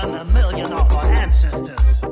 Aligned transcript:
Who 0.00 0.14
a 0.14 0.24
million 0.24 0.72
of 0.72 0.92
our 0.92 1.04
ancestors. 1.06 2.02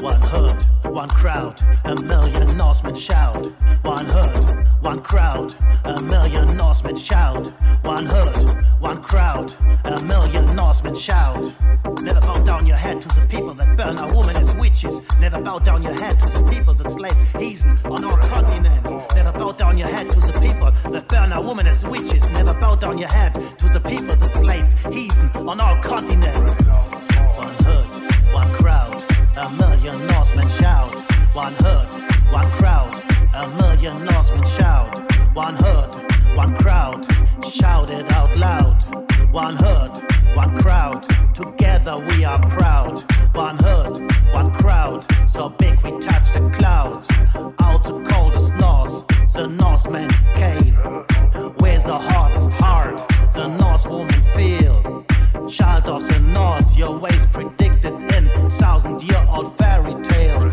One 0.00 0.20
hood, 0.20 0.62
one 0.84 1.08
crowd, 1.08 1.62
a 1.84 1.94
million 1.94 2.56
Norsemen 2.56 2.94
shout. 2.94 3.46
One 3.82 4.06
hood, 4.06 4.66
one 4.80 5.00
crowd, 5.00 5.54
a 5.84 6.00
million 6.00 6.56
Norsemen 6.56 6.96
shout. 6.96 7.46
One 7.82 8.06
hood, 8.06 8.64
one 8.80 9.02
crowd, 9.02 9.54
a 9.84 10.02
million 10.02 10.54
Norsemen 10.56 10.96
shout. 10.98 11.52
Never 12.02 12.20
bow 12.20 12.40
down 12.42 12.66
your 12.66 12.76
head 12.76 13.00
to 13.02 13.08
the 13.08 13.26
people 13.26 13.54
that 13.54 13.76
burn 13.76 13.98
our 13.98 14.14
women 14.14 14.36
as 14.36 14.54
witches. 14.56 15.00
Never 15.20 15.40
bow 15.40 15.58
down 15.58 15.82
your 15.82 15.94
head 15.94 16.18
to 16.20 16.28
the 16.30 16.42
people 16.44 16.74
that 16.74 16.90
slave 16.90 17.40
heathen 17.40 17.78
on 17.84 18.04
our 18.04 18.18
continent. 18.18 18.84
Never 19.14 19.32
bow 19.32 19.52
down 19.52 19.78
your 19.78 19.88
head 19.88 20.08
to 20.10 20.20
the 20.20 20.32
people 20.40 20.70
that 20.90 21.08
burn 21.08 21.32
our 21.32 21.42
women 21.42 21.66
as 21.66 21.84
witches. 21.84 22.28
Never 22.30 22.54
bow 22.54 22.74
down 22.74 22.98
your 22.98 23.10
head 23.10 23.34
to 23.58 23.68
the 23.68 23.80
people 23.80 24.16
that 24.16 24.32
slave 24.34 24.66
heathen 24.92 25.48
on 25.48 25.60
our 25.60 25.80
continent. 25.82 26.89
One 27.40 27.54
hood, 27.64 27.86
one 28.34 28.50
crowd, 28.52 29.02
a 29.38 29.48
million 29.52 30.06
Norsemen 30.08 30.46
shout. 30.60 30.94
One 31.32 31.54
hood, 31.54 31.86
one 32.30 32.50
crowd, 32.50 32.92
a 33.32 33.48
million 33.56 34.04
Norsemen 34.04 34.42
shout. 34.58 35.10
One 35.34 35.56
hood, 35.56 36.36
one 36.36 36.54
crowd, 36.56 37.06
shout 37.50 37.88
it 37.88 38.12
out 38.12 38.36
loud. 38.36 38.76
One 39.32 39.56
hood, 39.56 39.90
one 40.36 40.60
crowd, 40.60 41.06
together 41.34 41.96
we 42.08 42.24
are 42.24 42.40
proud. 42.40 43.10
One 43.34 43.56
hood, 43.56 44.12
one 44.34 44.52
crowd, 44.52 45.06
so 45.26 45.48
big 45.48 45.80
we 45.82 45.92
touch 45.98 46.34
the 46.34 46.50
clouds. 46.50 47.08
Out 47.58 47.84
the 47.84 48.04
coldest 48.10 48.52
north, 48.56 49.06
the 49.32 49.46
Norsemen 49.46 50.10
came. 50.34 50.76
With 51.58 51.84
the 51.84 51.96
hardest 51.96 52.39
Child 55.50 55.86
of 55.88 56.06
the 56.06 56.20
North, 56.20 56.76
your 56.76 56.96
ways 56.96 57.26
predicted 57.32 57.92
in 58.14 58.30
thousand 58.50 59.02
year 59.02 59.26
old 59.28 59.58
fairy 59.58 60.00
tales. 60.04 60.52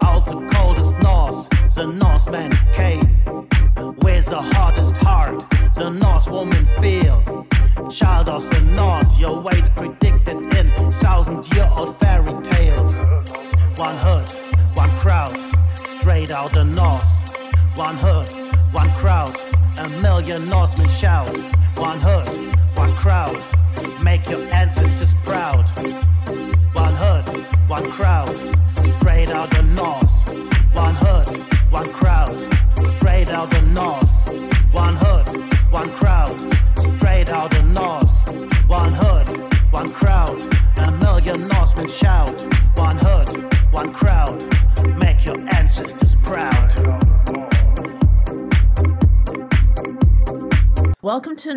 Out 0.00 0.24
the 0.24 0.48
coldest 0.50 0.94
North, 1.02 1.46
the 1.74 1.86
Norsemen 1.86 2.50
came. 2.72 3.18
With 3.98 4.26
the 4.26 4.40
hardest 4.54 4.96
heart, 4.96 5.44
the 5.74 5.90
Norse 5.90 6.26
woman 6.26 6.66
feel. 6.80 7.46
Child 7.90 8.30
of 8.30 8.50
the 8.50 8.62
North, 8.62 9.14
your 9.18 9.38
ways 9.38 9.68
predicted 9.76 10.38
in 10.54 10.72
thousand 10.92 11.52
year 11.54 11.68
old 11.76 11.94
fairy 11.98 12.32
tales. 12.44 12.94
One 13.76 13.96
hood, 13.98 14.26
one 14.74 14.90
crowd, 15.02 15.36
straight 16.00 16.30
out 16.30 16.52
the 16.54 16.64
North. 16.64 17.06
One 17.76 17.96
hood, 17.96 18.30
one 18.72 18.88
crowd, 18.92 19.36
a 19.78 19.86
million 20.00 20.48
Norsemen 20.48 20.88
shout. 20.88 21.28
One 21.76 21.98
hood, 21.98 22.28
one 22.74 22.94
crowd, 22.94 23.36
make 24.02 24.28
your 24.28 24.40
ancestors 24.52 25.12
proud. 25.24 25.68
One 26.74 26.94
hood, 26.94 27.51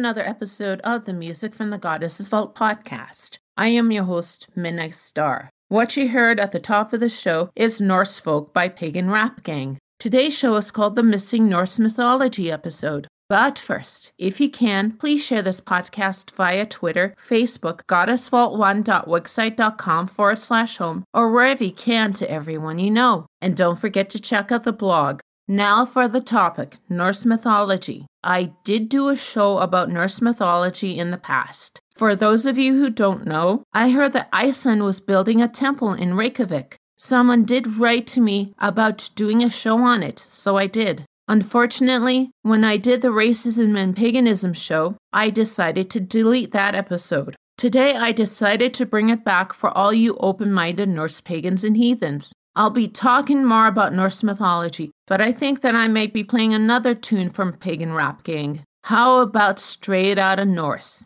another 0.05 0.29
episode 0.29 0.79
of 0.81 1.05
the 1.05 1.13
Music 1.13 1.55
from 1.55 1.71
the 1.71 1.79
Goddess's 1.79 2.27
Vault 2.27 2.53
podcast. 2.53 3.39
I 3.57 3.69
am 3.69 3.91
your 3.91 4.03
host, 4.03 4.47
Midnight 4.55 4.93
Star. 4.93 5.49
What 5.67 5.97
you 5.97 6.09
heard 6.09 6.39
at 6.39 6.51
the 6.51 6.59
top 6.59 6.93
of 6.93 6.99
the 6.99 7.09
show 7.09 7.49
is 7.55 7.81
Norse 7.81 8.19
Folk 8.19 8.53
by 8.53 8.69
Pagan 8.69 9.09
Rap 9.09 9.41
Gang. 9.41 9.79
Today's 9.97 10.37
show 10.37 10.57
is 10.57 10.69
called 10.69 10.95
the 10.95 11.01
Missing 11.01 11.49
Norse 11.49 11.79
Mythology 11.79 12.51
episode. 12.51 13.07
But 13.29 13.57
first, 13.57 14.11
if 14.19 14.39
you 14.39 14.47
can, 14.47 14.91
please 14.91 15.25
share 15.25 15.41
this 15.41 15.59
podcast 15.59 16.29
via 16.29 16.67
Twitter, 16.67 17.15
Facebook, 17.27 17.79
goddessvault1.wixsite.com 17.89 20.07
forward 20.07 20.37
slash 20.37 20.77
home, 20.77 21.03
or 21.15 21.31
wherever 21.31 21.63
you 21.63 21.71
can 21.71 22.13
to 22.13 22.29
everyone 22.29 22.77
you 22.77 22.91
know. 22.91 23.25
And 23.41 23.57
don't 23.57 23.79
forget 23.79 24.11
to 24.11 24.19
check 24.19 24.51
out 24.51 24.65
the 24.65 24.71
blog. 24.71 25.21
Now 25.47 25.85
for 25.85 26.07
the 26.07 26.21
topic 26.21 26.77
Norse 26.89 27.23
mythology. 27.23 28.07
I 28.23 28.49
did 28.63 28.89
do 28.89 29.09
a 29.09 29.15
show 29.15 29.59
about 29.59 29.91
Norse 29.91 30.19
mythology 30.19 30.97
in 30.97 31.11
the 31.11 31.17
past. 31.17 31.79
For 31.95 32.15
those 32.15 32.47
of 32.47 32.57
you 32.57 32.73
who 32.73 32.89
don't 32.89 33.27
know, 33.27 33.61
I 33.71 33.91
heard 33.91 34.13
that 34.13 34.29
Iceland 34.33 34.83
was 34.83 34.99
building 34.99 35.43
a 35.43 35.47
temple 35.47 35.93
in 35.93 36.15
Reykjavik. 36.15 36.77
Someone 36.97 37.43
did 37.43 37.77
write 37.77 38.07
to 38.07 38.21
me 38.21 38.55
about 38.57 39.11
doing 39.15 39.43
a 39.43 39.49
show 39.51 39.77
on 39.77 40.01
it, 40.01 40.17
so 40.17 40.57
I 40.57 40.65
did. 40.65 41.05
Unfortunately, 41.27 42.31
when 42.41 42.63
I 42.63 42.77
did 42.77 43.03
the 43.03 43.09
racism 43.09 43.77
and 43.77 43.95
paganism 43.95 44.53
show, 44.53 44.95
I 45.13 45.29
decided 45.29 45.91
to 45.91 45.99
delete 45.99 46.53
that 46.53 46.73
episode. 46.73 47.35
Today, 47.55 47.95
I 47.95 48.11
decided 48.11 48.73
to 48.73 48.85
bring 48.85 49.09
it 49.09 49.23
back 49.23 49.53
for 49.53 49.69
all 49.77 49.93
you 49.93 50.17
open 50.17 50.51
minded 50.51 50.89
Norse 50.89 51.21
pagans 51.21 51.63
and 51.63 51.77
heathens. 51.77 52.33
I'll 52.57 52.69
be 52.69 52.87
talking 52.87 53.43
more 53.43 53.67
about 53.67 53.91
Norse 53.91 54.23
mythology, 54.23 54.91
but 55.07 55.19
I 55.19 55.33
think 55.33 55.59
that 55.59 55.75
I 55.75 55.89
might 55.89 56.13
be 56.13 56.23
playing 56.23 56.53
another 56.53 56.95
tune 56.95 57.29
from 57.29 57.51
Pagan 57.51 57.91
Rap 57.91 58.23
Gang. 58.23 58.63
How 58.85 59.19
about 59.19 59.59
Straight 59.59 60.17
Outta 60.17 60.45
Norse? 60.45 61.03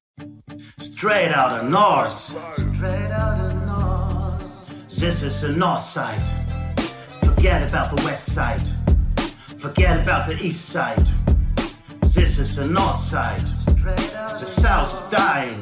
Straight 0.77 1.31
out 1.31 1.63
of 1.63 1.71
Norse. 1.71 2.35
Straight 2.75 3.11
out 3.11 3.39
of 3.39 3.65
Norse. 3.65 4.99
This 4.99 5.23
is 5.23 5.41
the 5.41 5.47
north 5.47 5.79
side. 5.79 6.21
Forget 7.23 7.67
about 7.67 7.95
the 7.95 8.03
west 8.05 8.31
side. 8.31 8.61
Forget 9.57 10.03
about 10.03 10.27
the 10.27 10.37
east 10.45 10.69
side. 10.69 11.07
This 12.13 12.37
is 12.37 12.57
the 12.57 12.67
north 12.67 12.99
side. 12.99 13.41
The 13.65 14.45
south 14.45 14.93
is 14.93 15.09
dying. 15.09 15.59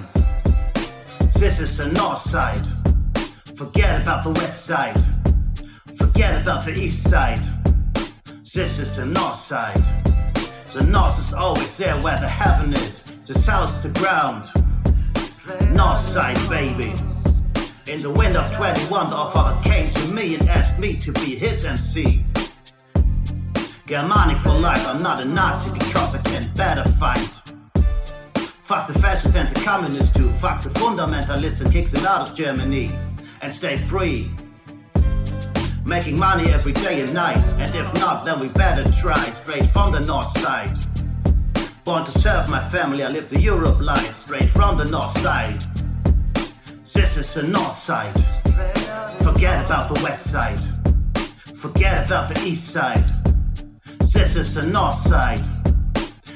This 1.40 1.60
is 1.62 1.78
the 1.78 1.88
north 1.88 2.20
side. 2.20 2.68
Forget 3.56 4.02
about 4.02 4.26
the 4.26 4.32
west 4.32 4.66
side. 4.66 5.02
Forget 6.18 6.42
about 6.42 6.66
the 6.66 6.74
east 6.74 7.08
side. 7.08 7.46
This 8.52 8.80
is 8.80 8.98
the 8.98 9.06
north 9.06 9.36
side. 9.36 9.84
The 10.74 10.82
north 10.82 11.20
is 11.20 11.32
always 11.32 11.78
there 11.78 11.96
where 12.02 12.18
the 12.18 12.28
heaven 12.28 12.74
is. 12.74 13.04
The 13.22 13.36
south 13.36 13.70
is 13.70 13.84
the 13.84 14.00
ground. 14.00 14.50
North 15.76 16.00
side, 16.00 16.40
baby. 16.50 16.92
In 17.86 18.02
the 18.02 18.10
wind 18.10 18.36
of 18.36 18.52
21, 18.52 19.12
the 19.12 19.26
father 19.32 19.62
came 19.62 19.92
to 19.92 20.08
me 20.08 20.34
and 20.34 20.50
asked 20.50 20.80
me 20.80 20.98
to 20.98 21.12
be 21.12 21.36
his 21.36 21.64
MC. 21.64 22.26
Germanic 23.86 24.40
for 24.40 24.54
life, 24.54 24.88
I'm 24.88 25.04
not 25.04 25.24
a 25.24 25.28
Nazi 25.28 25.72
because 25.72 26.16
I 26.16 26.22
can 26.24 26.52
better 26.56 26.90
fight. 26.94 27.30
Fuck 28.34 28.88
the 28.88 28.94
fascist 28.94 29.36
and 29.36 29.48
the 29.50 29.60
communists 29.64 30.18
too. 30.18 30.28
Fuck 30.28 30.64
the 30.64 30.70
fundamentalist 30.70 31.62
and 31.62 31.72
kicks 31.72 31.94
it 31.94 32.04
out 32.08 32.28
of 32.28 32.36
Germany. 32.36 32.92
And 33.44 33.54
stay 33.54 33.78
free. 33.78 34.32
Making 35.88 36.20
money 36.20 36.52
every 36.52 36.74
day 36.74 37.00
and 37.00 37.14
night. 37.14 37.38
And 37.60 37.74
if 37.74 37.94
not, 37.94 38.26
then 38.26 38.42
we 38.42 38.50
better 38.50 38.84
try 38.92 39.18
straight 39.30 39.66
from 39.68 39.94
the 39.94 40.02
north 40.02 40.38
side. 40.38 40.78
Born 41.86 42.04
to 42.04 42.12
serve 42.12 42.50
my 42.50 42.60
family, 42.60 43.04
I 43.06 43.08
live 43.08 43.30
the 43.30 43.40
Europe 43.40 43.80
life 43.80 44.14
straight 44.18 44.50
from 44.50 44.76
the 44.76 44.84
north 44.84 45.18
side. 45.20 45.64
This 46.94 47.16
is 47.16 47.34
the 47.34 47.44
north 47.44 47.78
side. 47.78 48.14
Forget 49.24 49.66
about 49.66 49.88
the 49.88 50.02
west 50.04 50.30
side. 50.30 50.60
Forget 51.56 52.06
about 52.06 52.28
the 52.28 52.46
east 52.46 52.68
side. 52.68 53.10
This 54.12 54.36
is 54.36 54.56
the 54.56 54.68
north 54.68 54.96
side. 54.96 55.48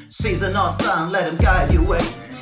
Seize 0.07 0.39
the 0.39 0.49
north 0.49 0.81
star 0.81 1.03
and 1.03 1.11
let 1.11 1.27
him 1.27 1.35
guide 1.35 1.73
your 1.73 1.85
way. 1.85 1.99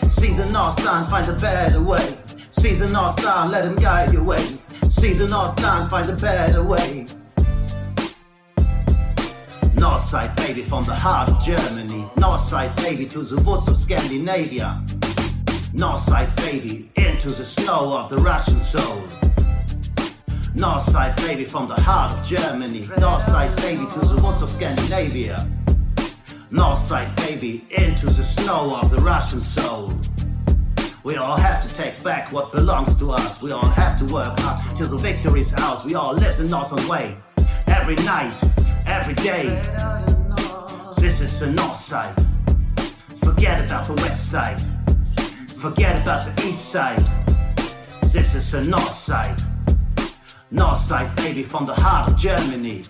Seize 0.10 0.38
the 0.38 0.46
north 0.52 0.80
star 0.80 1.00
and 1.00 1.08
find 1.08 1.28
a 1.28 1.34
better 1.34 1.82
way. 1.82 2.18
Seize 2.52 2.82
the 2.82 2.88
north 2.88 3.20
star 3.20 3.46
and 3.46 3.52
let 3.52 3.66
him 3.66 3.78
guide 3.78 4.14
your 4.14 4.24
way. 4.24 4.60
The 5.00 5.28
north 5.30 5.90
find 5.90 6.10
a 6.10 6.13
better 6.13 6.62
way. 6.62 7.07
North 9.75 10.01
side 10.01 10.36
baby 10.36 10.62
from 10.62 10.84
the 10.84 10.94
heart 10.94 11.30
of 11.30 11.42
Germany. 11.42 12.10
North 12.18 12.42
side 12.42 12.75
baby 12.75 13.06
to 13.06 13.19
the 13.19 13.42
woods 13.44 13.69
of 13.69 13.78
Scandinavia. 13.78 14.84
North 15.74 16.01
side 16.01 16.36
baby 16.36 16.92
into 16.98 17.30
the 17.30 17.46
snow 17.46 17.98
of 17.98 18.10
the 18.10 18.18
Russian 18.18 18.60
soul. 18.60 19.01
North 20.54 20.84
side 20.84 21.16
baby 21.18 21.45
from 21.45 21.69
the 21.69 21.80
heart 21.80 22.12
of 22.12 22.25
Germany. 22.25 22.86
North 23.00 23.24
side 23.24 23.56
baby 23.57 23.86
to 23.86 24.00
the 24.00 24.22
woods 24.22 24.42
of 24.42 24.50
Scandinavia. 24.50 25.48
North 26.52 26.80
side 26.80 27.16
baby 27.16 27.66
into 27.72 28.07
the 28.07 28.24
snow 28.24 28.75
of 28.75 28.90
the 28.90 29.00
Russian 29.00 29.40
soul. 29.40 29.94
We 31.04 31.16
all 31.16 31.38
have 31.38 31.66
to 31.66 31.74
take 31.74 32.04
back 32.04 32.31
what 32.34 32.51
belongs 32.51 32.96
to 32.98 33.12
us. 33.12 33.42
We 33.42 33.51
all 33.51 33.69
have 33.69 33.98
to 34.00 34.13
work 34.13 34.38
hard 34.40 34.75
till 34.75 34.88
the 34.88 34.98
victory's 34.98 35.54
ours. 35.54 35.84
We 35.86 35.96
all 35.96 36.13
live 36.13 36.36
the 36.36 36.44
northern 36.44 36.86
way. 36.90 37.18
Every 37.68 37.96
night, 38.04 38.38
every 38.86 39.13
day. 39.13 39.46
This 40.98 41.22
is 41.22 41.40
the 41.40 41.48
north 41.48 41.78
side. 41.78 42.16
Forget 43.16 43.63
about 43.63 43.88
the 43.88 43.94
west 43.94 44.30
side. 44.30 44.60
Forget 45.56 46.01
about 46.01 46.25
the 46.25 46.48
east 46.48 46.69
side. 46.69 47.04
This 48.12 48.36
is 48.36 48.52
the 48.52 48.63
north 48.63 48.95
side. 48.95 49.42
North 50.52 50.80
side 50.80 51.16
baby 51.16 51.44
from 51.44 51.66
the 51.66 51.75
heart 51.75 52.12
of 52.12 52.18
Germany. 52.18 52.84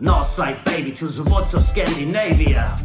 North 0.00 0.26
side 0.26 0.64
baby 0.64 0.92
to 0.92 1.06
the 1.06 1.24
woods 1.24 1.52
of 1.52 1.62
Scandinavia. 1.62 2.78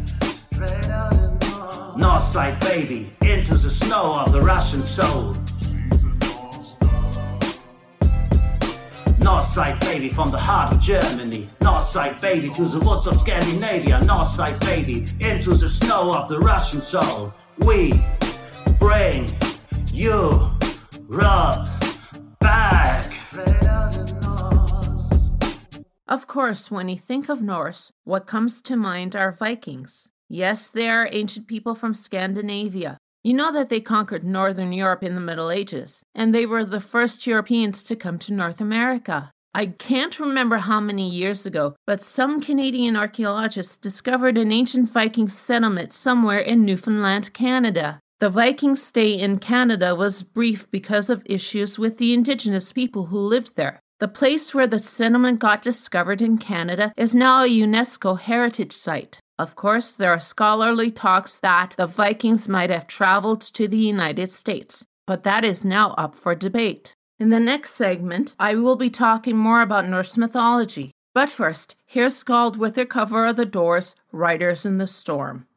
North 1.98 2.24
side 2.24 2.60
baby 2.62 3.12
into 3.22 3.56
the 3.56 3.69
snow 3.69 4.19
of 4.25 4.31
the 4.31 4.42
Russian 4.42 4.81
soul. 4.81 5.36
North 9.19 9.45
side 9.45 9.80
baby 9.81 10.10
from 10.10 10.31
the 10.31 10.40
heart 10.40 10.74
of 10.74 10.81
Germany. 10.81 11.48
North 11.62 11.84
side 11.84 12.19
baby 12.19 12.50
to 12.50 12.66
the 12.66 12.80
woods 12.80 13.06
of 13.06 13.16
Scandinavia. 13.16 14.01
North 14.01 14.28
side 14.28 14.60
baby 14.62 15.06
into 15.19 15.54
the 15.54 15.69
snow 15.69 16.13
of 16.13 16.28
the 16.28 16.40
Russian 16.40 16.81
soul. 16.81 17.34
We 17.60 17.94
bring 18.79 19.27
you 19.91 20.39
Rob 21.08 21.67
back. 22.39 23.12
Of 26.08 26.27
course, 26.27 26.72
when 26.72 26.89
you 26.89 26.98
think 26.98 27.29
of 27.29 27.41
Norse, 27.41 27.91
what 28.03 28.25
comes 28.25 28.62
to 28.63 28.75
mind 28.75 29.15
are 29.15 29.32
Vikings. 29.32 30.12
Yes, 30.30 30.70
they 30.70 30.89
are 30.89 31.10
ancient 31.12 31.48
people 31.48 31.75
from 31.75 31.94
Scandinavia. 31.94 32.98
You 33.24 33.34
know 33.34 33.51
that 33.53 33.70
they 33.70 33.80
conquered 33.80 34.24
Northern 34.24 34.74
Europe 34.74 35.03
in 35.03 35.15
the 35.15 35.22
Middle 35.22 35.50
Ages, 35.50 36.03
and 36.13 36.34
they 36.34 36.46
were 36.46 36.65
the 36.65 36.82
first 36.82 37.25
Europeans 37.25 37.82
to 37.84 37.96
come 37.96 38.20
to 38.20 38.34
North 38.34 38.60
America. 38.60 39.32
I 39.53 39.68
can't 39.68 40.20
remember 40.20 40.58
how 40.58 40.80
many 40.80 41.08
years 41.08 41.46
ago, 41.46 41.75
but 41.86 42.01
some 42.01 42.42
Canadian 42.42 42.98
archaeologists 42.98 43.77
discovered 43.77 44.38
an 44.38 44.51
ancient 44.51 44.89
Viking 44.89 45.27
settlement 45.27 45.94
somewhere 45.94 46.39
in 46.39 46.65
Newfoundland, 46.65 47.34
Canada. 47.34 48.00
The 48.20 48.30
Viking 48.30 48.75
stay 48.75 49.13
in 49.13 49.38
Canada 49.38 49.96
was 49.96 50.24
brief 50.24 50.70
because 50.72 51.10
of 51.10 51.22
issues 51.25 51.77
with 51.77 52.00
the 52.00 52.13
Indigenous 52.13 52.72
people 52.72 53.06
who 53.06 53.20
lived 53.20 53.56
there. 53.56 53.80
The 54.00 54.08
place 54.08 54.53
where 54.53 54.68
the 54.68 54.80
settlement 54.80 55.39
got 55.39 55.62
discovered 55.62 56.22
in 56.22 56.38
Canada 56.38 56.92
is 56.98 57.13
now 57.13 57.44
a 57.44 57.48
UNESCO 57.48 58.20
heritage 58.20 58.74
site. 58.74 59.20
Of 59.40 59.56
course, 59.56 59.94
there 59.94 60.12
are 60.12 60.20
scholarly 60.20 60.92
talks 60.92 61.40
that 61.40 61.74
the 61.78 61.88
Vikings 61.88 62.48
might 62.48 62.70
have 62.70 62.86
traveled 62.86 63.42
to 63.42 63.68
the 63.68 63.78
United 63.78 64.32
States, 64.32 64.86
but 65.08 65.24
that 65.24 65.44
is 65.44 65.66
now 65.66 65.92
up 65.98 66.13
for 66.13 66.36
debate. 66.36 66.96
In 67.20 67.30
the 67.30 67.40
next 67.40 67.72
segment, 67.72 68.36
I 68.40 68.56
will 68.56 68.75
be 68.75 68.90
talking 68.92 69.36
more 69.36 69.62
about 69.62 69.88
Norse 69.88 70.18
mythology. 70.18 70.92
But 71.16 71.30
first, 71.30 71.75
here's 71.86 72.16
Skald 72.16 72.58
with 72.58 72.75
their 72.75 72.86
cover 72.86 73.25
of 73.25 73.36
The 73.36 73.46
Doors, 73.46 73.96
Riders 74.12 74.66
in 74.66 74.78
the 74.78 74.88
storm. 74.88 75.48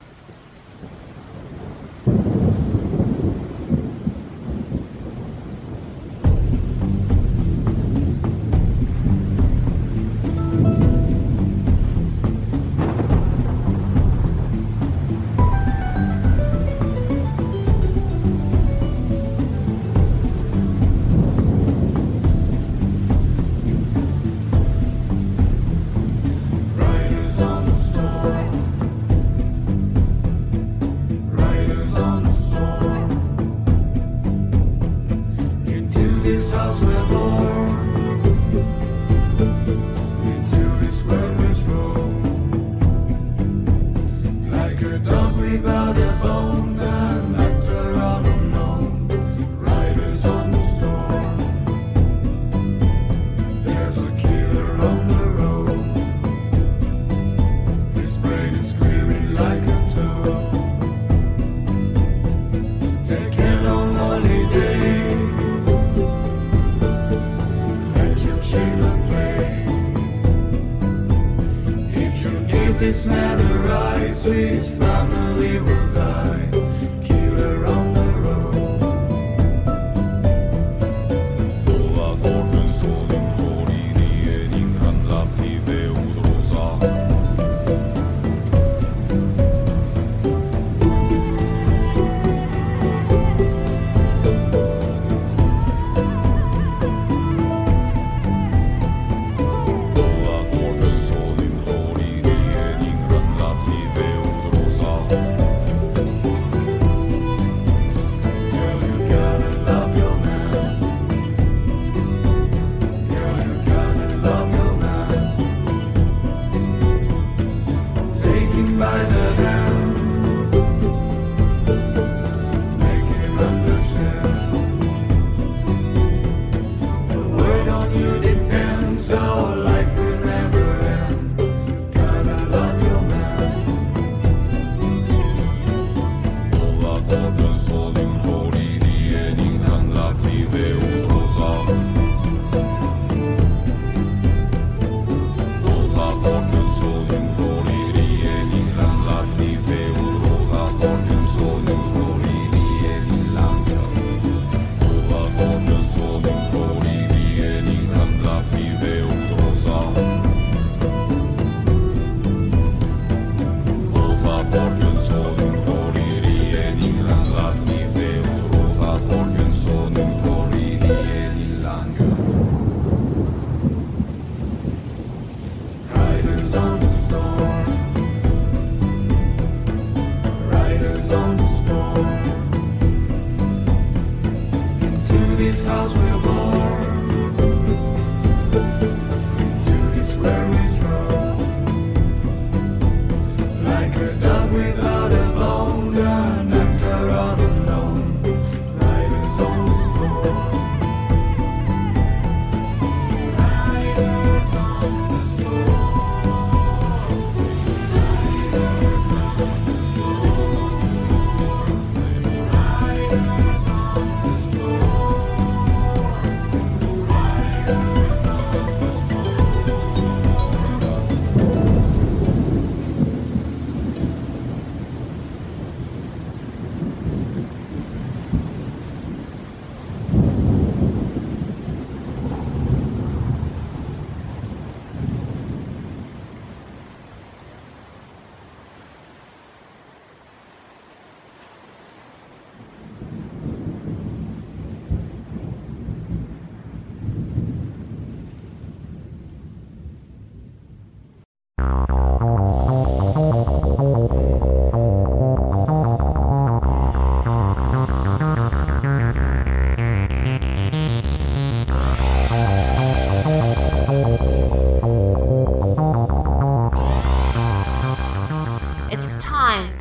sweet 74.37 74.86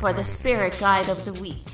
for 0.06 0.12
the 0.12 0.24
spirit 0.24 0.72
guide 0.78 1.08
of 1.08 1.24
the 1.24 1.32
week. 1.32 1.66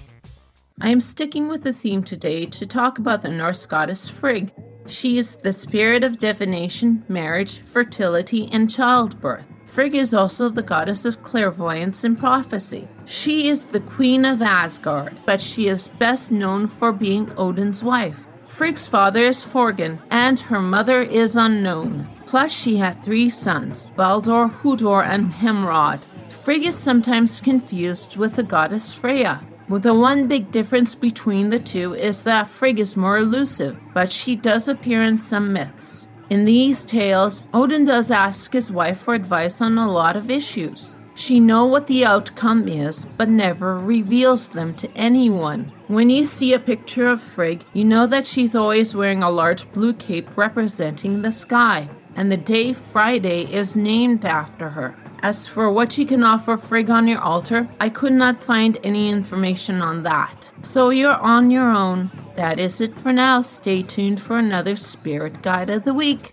I 0.80 0.88
am 0.88 1.02
sticking 1.02 1.48
with 1.48 1.64
the 1.64 1.72
theme 1.74 2.02
today 2.02 2.46
to 2.46 2.64
talk 2.64 2.98
about 2.98 3.20
the 3.20 3.28
Norse 3.28 3.66
goddess 3.66 4.08
Frigg. 4.08 4.54
She 4.86 5.18
is 5.18 5.36
the 5.36 5.52
spirit 5.52 6.02
of 6.02 6.18
divination, 6.18 7.04
marriage, 7.10 7.58
fertility, 7.58 8.48
and 8.50 8.70
childbirth. 8.70 9.44
Frigg 9.66 9.94
is 9.94 10.14
also 10.14 10.48
the 10.48 10.62
goddess 10.62 11.04
of 11.04 11.22
clairvoyance 11.22 12.04
and 12.04 12.18
prophecy. 12.18 12.88
She 13.04 13.48
is 13.48 13.66
the 13.66 13.80
queen 13.80 14.24
of 14.24 14.40
Asgard, 14.40 15.20
but 15.26 15.38
she 15.38 15.68
is 15.68 15.88
best 15.88 16.32
known 16.32 16.68
for 16.68 16.90
being 16.90 17.30
Odin's 17.36 17.84
wife. 17.84 18.26
Frigg's 18.46 18.86
father 18.86 19.26
is 19.26 19.44
Forgan, 19.44 19.98
and 20.10 20.40
her 20.40 20.60
mother 20.60 21.02
is 21.02 21.36
unknown. 21.36 22.08
Plus, 22.24 22.50
she 22.50 22.78
had 22.78 23.04
three 23.04 23.28
sons 23.28 23.90
Baldur, 23.94 24.48
Hudor, 24.48 25.04
and 25.04 25.30
Hemrod. 25.30 26.06
Frigg 26.42 26.64
is 26.64 26.76
sometimes 26.76 27.40
confused 27.40 28.16
with 28.16 28.34
the 28.34 28.42
goddess 28.42 28.92
Freya. 28.92 29.42
The 29.68 29.94
one 29.94 30.26
big 30.26 30.50
difference 30.50 30.92
between 30.92 31.50
the 31.50 31.60
two 31.60 31.94
is 31.94 32.24
that 32.24 32.48
Frigg 32.48 32.80
is 32.80 32.96
more 32.96 33.16
elusive, 33.16 33.78
but 33.94 34.10
she 34.10 34.34
does 34.34 34.66
appear 34.66 35.04
in 35.04 35.16
some 35.16 35.52
myths. 35.52 36.08
In 36.30 36.44
these 36.44 36.84
tales, 36.84 37.46
Odin 37.54 37.84
does 37.84 38.10
ask 38.10 38.52
his 38.52 38.72
wife 38.72 38.98
for 38.98 39.14
advice 39.14 39.60
on 39.60 39.78
a 39.78 39.88
lot 39.88 40.16
of 40.16 40.30
issues. 40.32 40.98
She 41.14 41.38
know 41.38 41.64
what 41.64 41.86
the 41.86 42.04
outcome 42.04 42.66
is, 42.66 43.04
but 43.04 43.28
never 43.28 43.78
reveals 43.78 44.48
them 44.48 44.74
to 44.74 44.90
anyone. 44.96 45.70
When 45.86 46.10
you 46.10 46.24
see 46.24 46.52
a 46.52 46.58
picture 46.58 47.06
of 47.06 47.22
Frigg, 47.22 47.62
you 47.72 47.84
know 47.84 48.08
that 48.08 48.26
she's 48.26 48.56
always 48.56 48.96
wearing 48.96 49.22
a 49.22 49.30
large 49.30 49.70
blue 49.72 49.92
cape 49.94 50.36
representing 50.36 51.22
the 51.22 51.30
sky, 51.30 51.88
and 52.16 52.32
the 52.32 52.36
day 52.36 52.72
Friday 52.72 53.44
is 53.44 53.76
named 53.76 54.24
after 54.24 54.70
her. 54.70 54.96
As 55.22 55.46
for 55.46 55.70
what 55.70 55.96
you 55.98 56.04
can 56.04 56.24
offer 56.24 56.56
Frigg 56.56 56.90
on 56.90 57.06
your 57.06 57.20
altar, 57.20 57.68
I 57.78 57.90
could 57.90 58.12
not 58.12 58.42
find 58.42 58.76
any 58.82 59.08
information 59.08 59.80
on 59.80 60.02
that. 60.02 60.50
So 60.62 60.90
you're 60.90 61.14
on 61.14 61.52
your 61.52 61.70
own. 61.70 62.10
That 62.34 62.58
is 62.58 62.80
it 62.80 62.98
for 62.98 63.12
now. 63.12 63.40
Stay 63.42 63.82
tuned 63.82 64.20
for 64.20 64.36
another 64.36 64.74
Spirit 64.74 65.40
Guide 65.40 65.70
of 65.70 65.84
the 65.84 65.94
Week. 65.94 66.32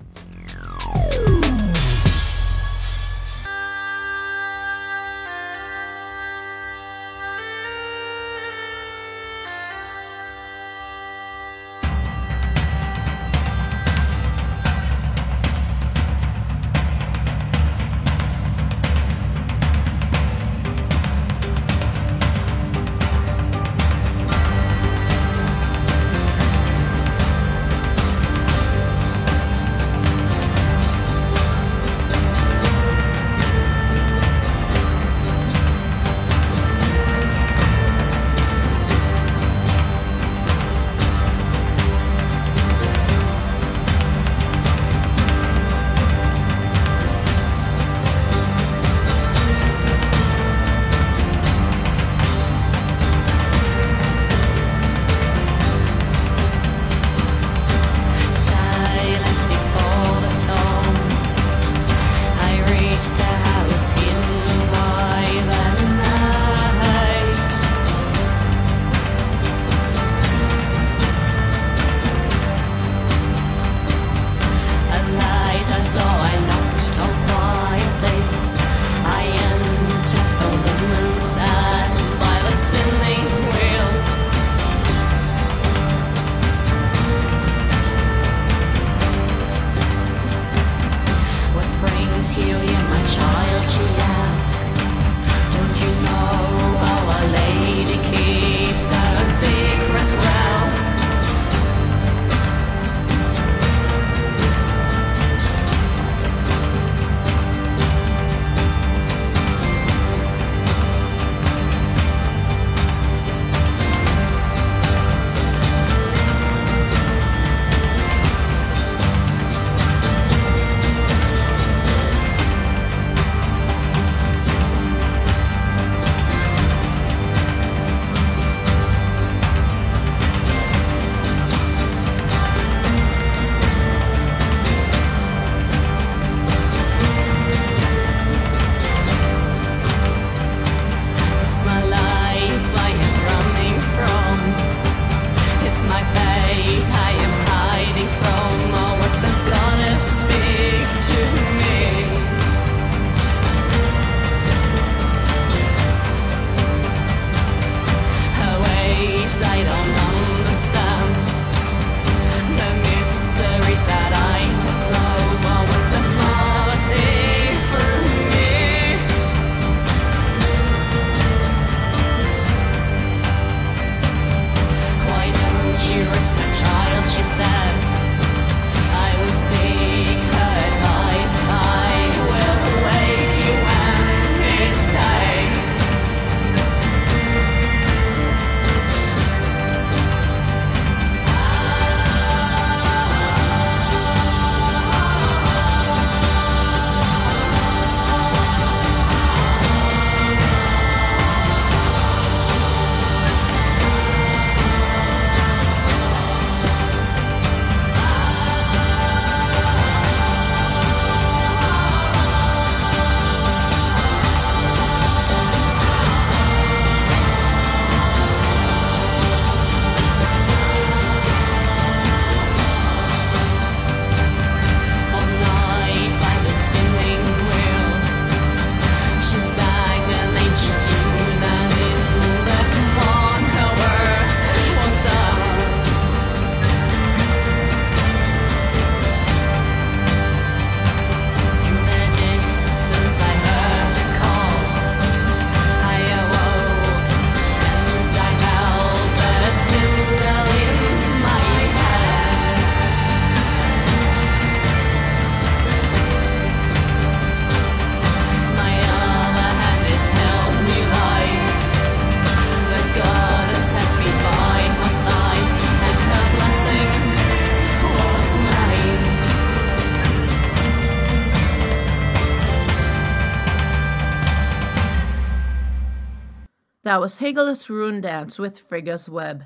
That 276.89 277.01
was 277.01 277.19
Hagalaz 277.19 277.69
Runedance 277.69 278.39
with 278.39 278.67
Frigga's 278.67 279.07
Web. 279.07 279.43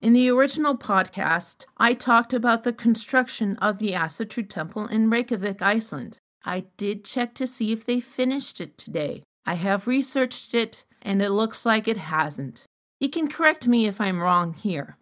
In 0.00 0.12
the 0.12 0.30
original 0.30 0.76
podcast, 0.78 1.64
I 1.76 1.92
talked 1.92 2.32
about 2.32 2.62
the 2.62 2.72
construction 2.72 3.56
of 3.56 3.80
the 3.80 3.94
Asatru 3.94 4.48
Temple 4.48 4.86
in 4.86 5.10
Reykjavik, 5.10 5.60
Iceland. 5.60 6.18
I 6.44 6.66
did 6.76 7.04
check 7.04 7.34
to 7.34 7.48
see 7.48 7.72
if 7.72 7.84
they 7.84 7.98
finished 7.98 8.60
it 8.60 8.78
today. 8.78 9.24
I 9.44 9.54
have 9.54 9.88
researched 9.88 10.54
it, 10.54 10.84
and 11.02 11.20
it 11.20 11.30
looks 11.30 11.66
like 11.66 11.88
it 11.88 11.96
hasn't. 11.96 12.64
You 13.00 13.08
can 13.08 13.26
correct 13.26 13.66
me 13.66 13.86
if 13.86 14.00
I'm 14.00 14.22
wrong 14.22 14.54
here. 14.54 14.96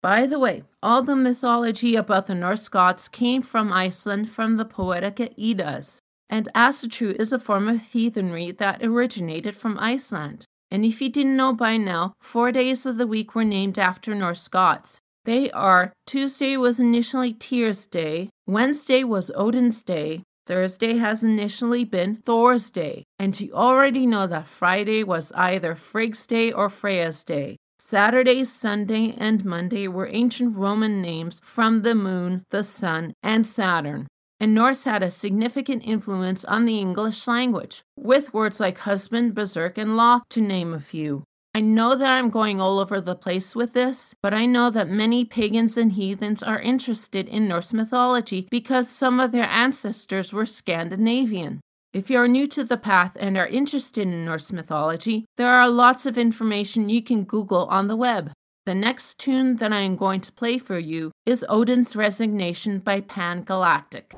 By 0.00 0.26
the 0.26 0.38
way, 0.38 0.62
all 0.82 1.02
the 1.02 1.16
mythology 1.16 1.96
about 1.96 2.28
the 2.28 2.34
Norse 2.34 2.70
gods 2.70 3.08
came 3.08 3.42
from 3.42 3.74
Iceland 3.74 4.30
from 4.30 4.56
the 4.56 4.64
Poetica 4.64 5.34
Eddas, 5.38 6.00
and 6.30 6.48
Asatru 6.54 7.14
is 7.14 7.30
a 7.30 7.38
form 7.38 7.68
of 7.68 7.92
heathenry 7.92 8.52
that 8.52 8.82
originated 8.82 9.54
from 9.54 9.76
Iceland. 9.78 10.46
And 10.70 10.84
if 10.84 11.00
you 11.00 11.08
didn't 11.08 11.36
know 11.36 11.52
by 11.52 11.76
now, 11.76 12.14
four 12.20 12.52
days 12.52 12.86
of 12.86 12.98
the 12.98 13.06
week 13.06 13.34
were 13.34 13.44
named 13.44 13.78
after 13.78 14.14
Norse 14.14 14.48
gods. 14.48 14.98
They 15.24 15.50
are 15.50 15.92
Tuesday 16.06 16.56
was 16.56 16.78
initially 16.78 17.32
Tyr's 17.32 17.86
Day, 17.86 18.30
Wednesday 18.46 19.02
was 19.02 19.30
Odin's 19.34 19.82
Day, 19.82 20.22
Thursday 20.46 20.98
has 20.98 21.24
initially 21.24 21.84
been 21.84 22.16
Thor's 22.24 22.70
Day, 22.70 23.02
and 23.18 23.38
you 23.40 23.52
already 23.52 24.06
know 24.06 24.28
that 24.28 24.46
Friday 24.46 25.02
was 25.02 25.32
either 25.32 25.74
Frigg's 25.74 26.24
Day 26.26 26.52
or 26.52 26.70
Freya's 26.70 27.24
Day. 27.24 27.56
Saturday, 27.80 28.44
Sunday, 28.44 29.14
and 29.18 29.44
Monday 29.44 29.88
were 29.88 30.08
ancient 30.08 30.56
Roman 30.56 31.02
names 31.02 31.40
from 31.44 31.82
the 31.82 31.94
moon, 31.94 32.44
the 32.50 32.62
sun, 32.62 33.12
and 33.22 33.46
Saturn. 33.46 34.06
And 34.38 34.54
Norse 34.54 34.84
had 34.84 35.02
a 35.02 35.10
significant 35.10 35.82
influence 35.84 36.44
on 36.44 36.66
the 36.66 36.78
English 36.78 37.26
language, 37.26 37.82
with 37.96 38.34
words 38.34 38.60
like 38.60 38.78
husband, 38.78 39.34
berserk, 39.34 39.78
and 39.78 39.96
law, 39.96 40.20
to 40.30 40.40
name 40.40 40.74
a 40.74 40.80
few. 40.80 41.24
I 41.54 41.60
know 41.60 41.94
that 41.94 42.10
I'm 42.10 42.28
going 42.28 42.60
all 42.60 42.78
over 42.78 43.00
the 43.00 43.16
place 43.16 43.56
with 43.56 43.72
this, 43.72 44.14
but 44.22 44.34
I 44.34 44.44
know 44.44 44.68
that 44.68 44.90
many 44.90 45.24
pagans 45.24 45.78
and 45.78 45.92
heathens 45.92 46.42
are 46.42 46.60
interested 46.60 47.30
in 47.30 47.48
Norse 47.48 47.72
mythology 47.72 48.46
because 48.50 48.90
some 48.90 49.18
of 49.18 49.32
their 49.32 49.48
ancestors 49.48 50.34
were 50.34 50.44
Scandinavian. 50.44 51.62
If 51.94 52.10
you 52.10 52.18
are 52.18 52.28
new 52.28 52.46
to 52.48 52.62
the 52.62 52.76
path 52.76 53.16
and 53.18 53.38
are 53.38 53.46
interested 53.46 54.06
in 54.06 54.26
Norse 54.26 54.52
mythology, 54.52 55.24
there 55.38 55.48
are 55.48 55.70
lots 55.70 56.04
of 56.04 56.18
information 56.18 56.90
you 56.90 57.02
can 57.02 57.24
Google 57.24 57.64
on 57.68 57.88
the 57.88 57.96
web. 57.96 58.32
The 58.66 58.74
next 58.74 59.20
tune 59.20 59.58
that 59.58 59.72
I 59.72 59.82
am 59.82 59.94
going 59.94 60.20
to 60.22 60.32
play 60.32 60.58
for 60.58 60.76
you 60.76 61.12
is 61.24 61.46
Odin's 61.48 61.94
Resignation 61.94 62.80
by 62.80 63.00
Pan 63.00 63.42
Galactic. 63.42 64.12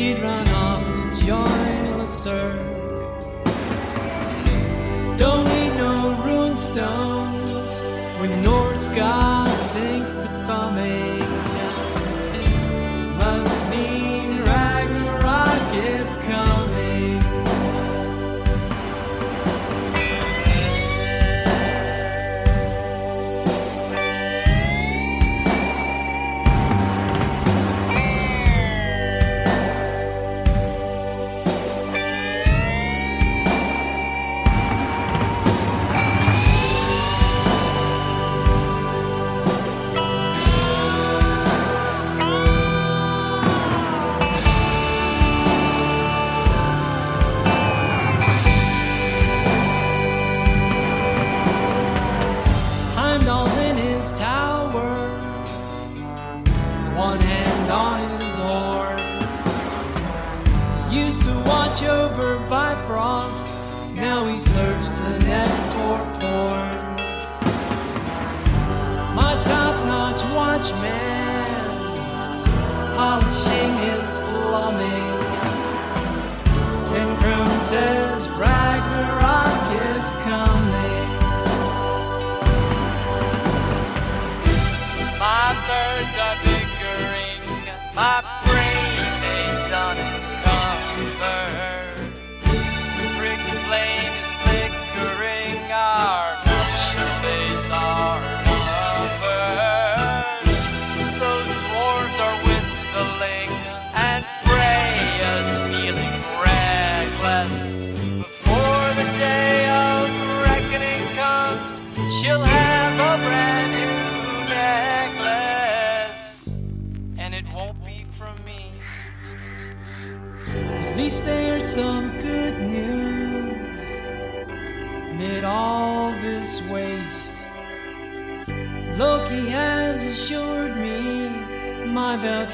He'd 0.00 0.22
run 0.22 0.48
off 0.48 0.86
to 0.96 1.26
join 1.26 1.98
the 1.98 2.06
circ. 2.06 2.79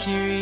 My 0.07 0.36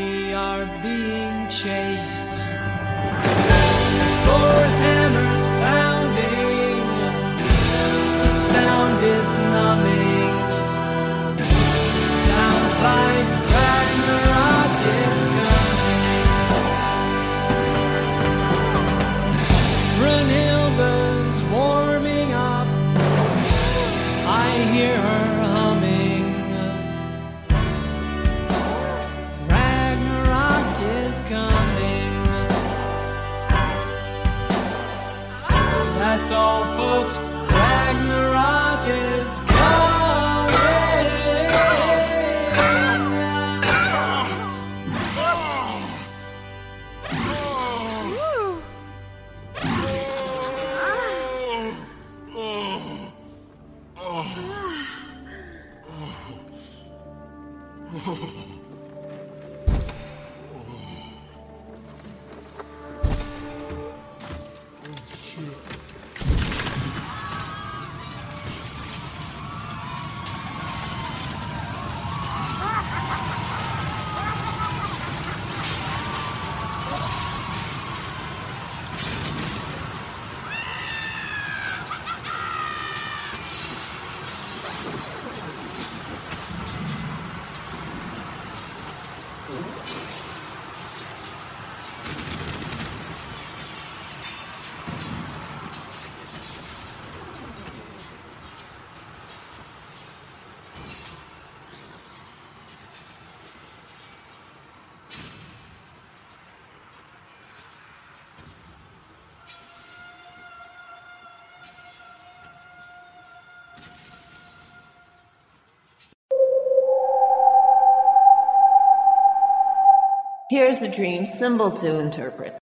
Here's 120.54 120.82
a 120.82 120.88
dream 120.88 121.26
symbol 121.26 121.68
to 121.72 121.98
interpret. 121.98 122.56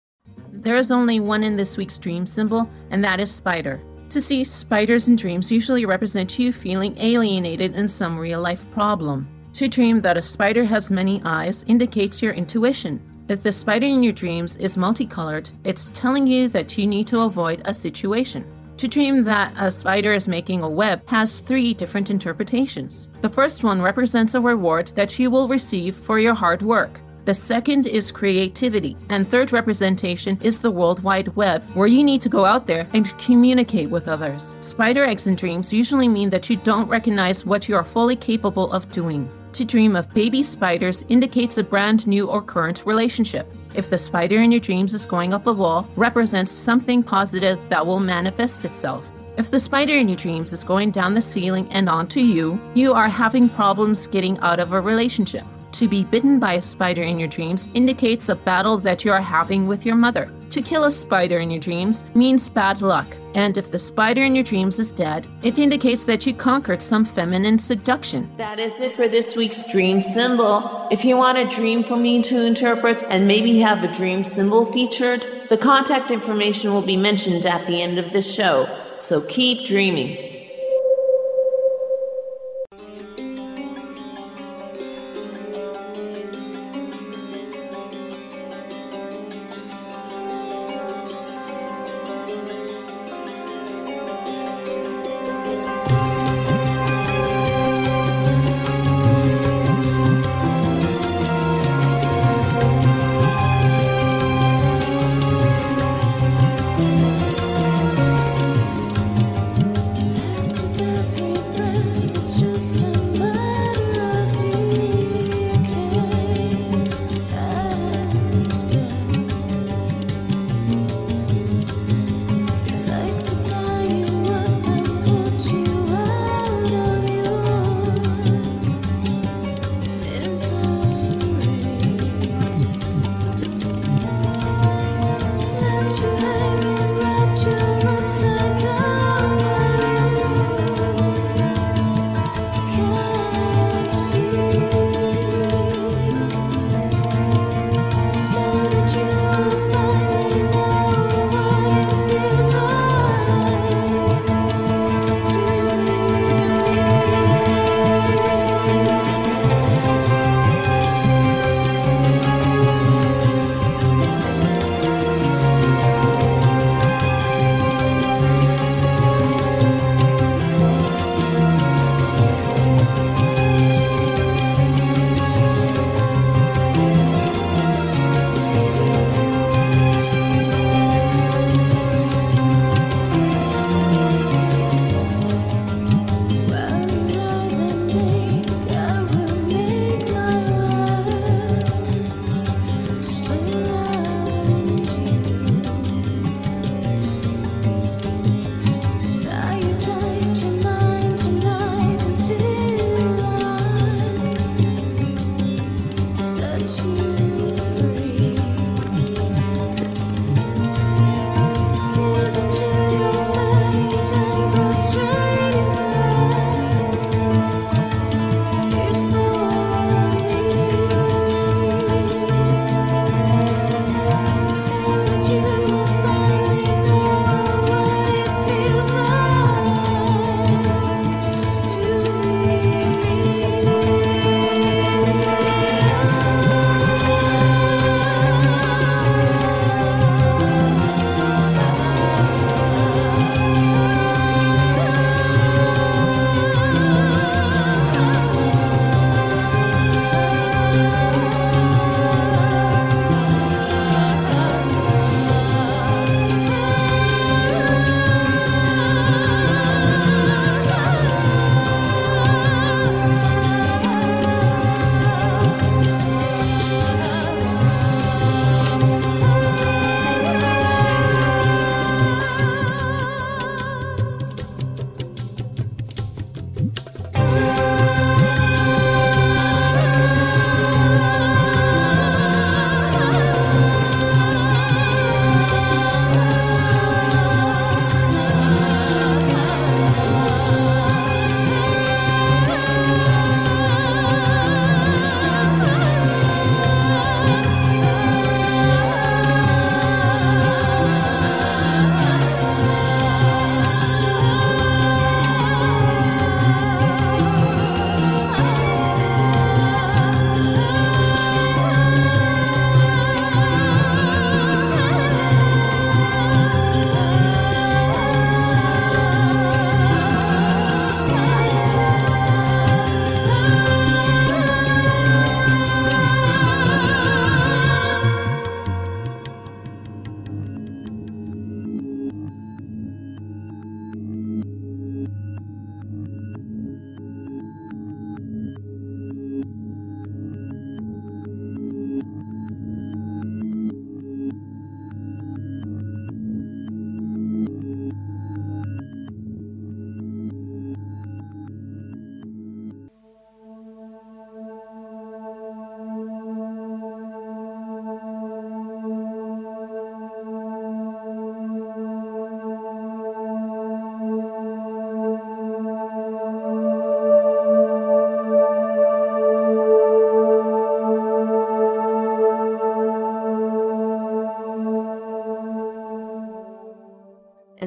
There 0.50 0.76
is 0.78 0.90
only 0.90 1.20
one 1.20 1.44
in 1.44 1.58
this 1.58 1.76
week's 1.76 1.98
dream 1.98 2.24
symbol, 2.24 2.66
and 2.88 3.04
that 3.04 3.20
is 3.20 3.30
spider. 3.30 3.82
To 4.08 4.22
see, 4.22 4.44
spiders 4.44 5.08
in 5.08 5.16
dreams 5.16 5.52
usually 5.52 5.84
represents 5.84 6.38
you 6.38 6.54
feeling 6.54 6.96
alienated 6.96 7.74
in 7.74 7.86
some 7.88 8.18
real 8.18 8.40
life 8.40 8.64
problem. 8.70 9.28
To 9.52 9.68
dream 9.68 10.00
that 10.00 10.16
a 10.16 10.22
spider 10.22 10.64
has 10.64 10.90
many 10.90 11.20
eyes 11.26 11.64
indicates 11.64 12.22
your 12.22 12.32
intuition. 12.32 12.98
If 13.28 13.42
the 13.42 13.52
spider 13.52 13.84
in 13.84 14.02
your 14.02 14.14
dreams 14.14 14.56
is 14.56 14.78
multicolored, 14.78 15.50
it's 15.62 15.90
telling 15.92 16.26
you 16.26 16.48
that 16.48 16.78
you 16.78 16.86
need 16.86 17.06
to 17.08 17.20
avoid 17.20 17.60
a 17.66 17.74
situation. 17.74 18.46
To 18.78 18.88
dream 18.88 19.22
that 19.24 19.52
a 19.58 19.70
spider 19.70 20.14
is 20.14 20.26
making 20.26 20.62
a 20.62 20.70
web 20.82 21.06
has 21.10 21.40
three 21.40 21.74
different 21.74 22.08
interpretations. 22.08 23.10
The 23.20 23.28
first 23.28 23.62
one 23.62 23.82
represents 23.82 24.32
a 24.32 24.40
reward 24.40 24.92
that 24.94 25.18
you 25.18 25.30
will 25.30 25.46
receive 25.46 25.94
for 25.94 26.18
your 26.18 26.32
hard 26.32 26.62
work. 26.62 26.98
The 27.24 27.34
second 27.34 27.86
is 27.86 28.10
creativity, 28.10 28.96
and 29.08 29.28
third 29.28 29.52
representation 29.52 30.40
is 30.42 30.58
the 30.58 30.72
World 30.72 31.04
Wide 31.04 31.28
Web, 31.36 31.62
where 31.74 31.86
you 31.86 32.02
need 32.02 32.20
to 32.22 32.28
go 32.28 32.44
out 32.44 32.66
there 32.66 32.88
and 32.94 33.16
communicate 33.16 33.88
with 33.88 34.08
others. 34.08 34.56
Spider 34.58 35.04
eggs 35.04 35.28
in 35.28 35.36
dreams 35.36 35.72
usually 35.72 36.08
mean 36.08 36.30
that 36.30 36.50
you 36.50 36.56
don't 36.56 36.88
recognize 36.88 37.46
what 37.46 37.68
you 37.68 37.76
are 37.76 37.84
fully 37.84 38.16
capable 38.16 38.72
of 38.72 38.90
doing. 38.90 39.30
To 39.52 39.64
dream 39.64 39.94
of 39.94 40.12
baby 40.14 40.42
spiders 40.42 41.04
indicates 41.08 41.58
a 41.58 41.62
brand 41.62 42.08
new 42.08 42.26
or 42.26 42.42
current 42.42 42.82
relationship. 42.86 43.46
If 43.72 43.88
the 43.88 43.98
spider 43.98 44.42
in 44.42 44.50
your 44.50 44.60
dreams 44.60 44.92
is 44.92 45.06
going 45.06 45.32
up 45.32 45.46
a 45.46 45.52
wall, 45.52 45.88
represents 45.94 46.50
something 46.50 47.04
positive 47.04 47.60
that 47.68 47.86
will 47.86 48.00
manifest 48.00 48.64
itself. 48.64 49.08
If 49.36 49.48
the 49.48 49.60
spider 49.60 49.96
in 49.96 50.08
your 50.08 50.16
dreams 50.16 50.52
is 50.52 50.64
going 50.64 50.90
down 50.90 51.14
the 51.14 51.20
ceiling 51.20 51.70
and 51.70 51.88
onto 51.88 52.18
you, 52.18 52.60
you 52.74 52.94
are 52.94 53.08
having 53.08 53.48
problems 53.48 54.08
getting 54.08 54.40
out 54.40 54.58
of 54.58 54.72
a 54.72 54.80
relationship. 54.80 55.44
To 55.72 55.88
be 55.88 56.04
bitten 56.04 56.38
by 56.38 56.54
a 56.54 56.60
spider 56.60 57.02
in 57.02 57.18
your 57.18 57.28
dreams 57.28 57.70
indicates 57.72 58.28
a 58.28 58.34
battle 58.34 58.76
that 58.78 59.06
you 59.06 59.10
are 59.10 59.22
having 59.22 59.66
with 59.66 59.86
your 59.86 59.96
mother. 59.96 60.30
To 60.50 60.60
kill 60.60 60.84
a 60.84 60.90
spider 60.90 61.40
in 61.40 61.50
your 61.50 61.60
dreams 61.60 62.04
means 62.14 62.46
bad 62.50 62.82
luck. 62.82 63.16
And 63.34 63.56
if 63.56 63.70
the 63.70 63.78
spider 63.78 64.22
in 64.22 64.34
your 64.34 64.44
dreams 64.44 64.78
is 64.78 64.92
dead, 64.92 65.26
it 65.42 65.58
indicates 65.58 66.04
that 66.04 66.26
you 66.26 66.34
conquered 66.34 66.82
some 66.82 67.06
feminine 67.06 67.58
seduction. 67.58 68.30
That 68.36 68.60
is 68.60 68.78
it 68.80 68.92
for 68.92 69.08
this 69.08 69.34
week's 69.34 69.72
dream 69.72 70.02
symbol. 70.02 70.88
If 70.90 71.06
you 71.06 71.16
want 71.16 71.38
a 71.38 71.48
dream 71.48 71.82
for 71.82 71.96
me 71.96 72.22
to 72.24 72.44
interpret 72.44 73.02
and 73.04 73.26
maybe 73.26 73.58
have 73.60 73.82
a 73.82 73.90
dream 73.90 74.24
symbol 74.24 74.66
featured, 74.66 75.24
the 75.48 75.56
contact 75.56 76.10
information 76.10 76.74
will 76.74 76.82
be 76.82 76.98
mentioned 76.98 77.46
at 77.46 77.66
the 77.66 77.80
end 77.80 77.98
of 77.98 78.12
the 78.12 78.20
show. 78.20 78.68
So 78.98 79.22
keep 79.22 79.66
dreaming. 79.66 80.31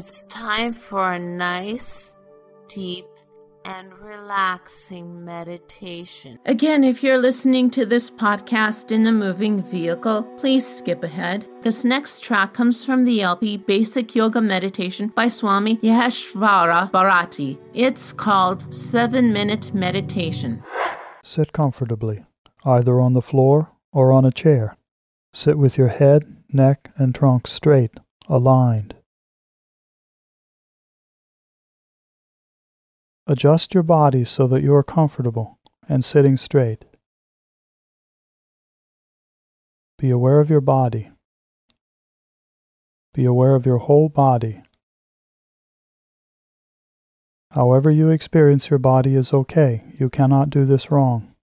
It's 0.08 0.24
time 0.26 0.72
for 0.72 1.14
a 1.14 1.18
nice, 1.18 2.14
deep, 2.68 3.08
and 3.66 3.92
relaxing 3.98 5.26
meditation. 5.26 6.38
Again, 6.46 6.84
if 6.84 7.02
you're 7.02 7.18
listening 7.18 7.72
to 7.72 7.88
this 7.88 8.12
podcast 8.12 8.92
in 8.92 9.08
a 9.08 9.12
moving 9.12 9.64
vehicle, 9.64 10.22
please 10.38 10.64
skip 10.64 11.04
ahead. 11.04 11.48
This 11.64 11.84
next 11.84 12.20
track 12.20 12.54
comes 12.54 12.86
from 12.86 13.04
the 13.04 13.24
LP 13.24 13.58
Basic 13.58 14.14
Yoga 14.14 14.42
Meditation 14.42 15.08
by 15.08 15.28
Swami 15.28 15.78
Jnaneshvara 15.78 16.92
Bharati. 16.92 17.58
It's 17.74 18.14
called 18.14 18.72
7 18.72 19.34
Minute 19.34 19.74
Meditation. 19.74 20.64
Sit 21.24 21.52
comfortably, 21.52 22.26
either 22.64 23.02
on 23.02 23.14
the 23.14 23.24
floor 23.24 23.72
or 23.92 24.12
on 24.12 24.24
a 24.24 24.32
chair. 24.32 24.78
Sit 25.34 25.58
with 25.58 25.80
your 25.80 25.88
head, 25.88 26.44
neck, 26.54 26.92
and 26.96 27.16
trunk 27.16 27.48
straight, 27.48 28.00
aligned. 28.30 28.95
Adjust 33.28 33.74
your 33.74 33.84
body 33.84 34.24
so 34.24 34.48
that 34.48 34.62
you 34.62 34.74
are 34.76 34.84
comfortable 34.84 35.58
and 35.90 36.06
sitting 36.06 36.38
straight. 36.38 36.86
Be 39.98 40.12
aware 40.12 40.40
of 40.40 40.50
your 40.50 40.62
body. 40.62 41.10
Be 43.14 43.26
aware 43.26 43.56
of 43.56 43.66
your 43.66 43.80
whole 43.80 44.10
body. 44.10 44.62
However 47.52 47.90
you 47.90 48.10
experience 48.10 48.70
your 48.70 48.80
body 48.80 49.16
is 49.16 49.34
okay. 49.34 49.84
You 49.98 50.10
cannot 50.10 50.50
do 50.50 50.66
this 50.66 50.92
wrong. 50.92 51.34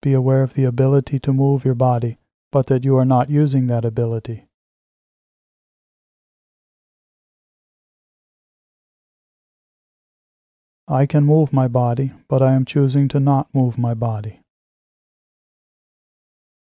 Be 0.00 0.12
aware 0.14 0.42
of 0.42 0.54
the 0.54 0.64
ability 0.64 1.18
to 1.18 1.32
move 1.32 1.64
your 1.64 1.74
body, 1.74 2.18
but 2.50 2.68
that 2.68 2.84
you 2.84 2.96
are 2.96 3.04
not 3.04 3.28
using 3.28 3.66
that 3.66 3.84
ability. 3.84 4.46
I 10.92 11.06
can 11.06 11.22
move 11.22 11.52
my 11.52 11.68
body, 11.68 12.10
but 12.28 12.42
I 12.42 12.52
am 12.54 12.64
choosing 12.64 13.06
to 13.08 13.20
not 13.20 13.46
move 13.54 13.78
my 13.78 13.94
body. 13.94 14.40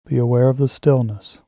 Be 0.06 0.18
aware 0.18 0.50
of 0.50 0.58
the 0.58 0.68
stillness. 0.68 1.42